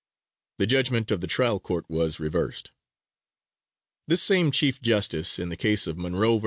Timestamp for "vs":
6.39-6.39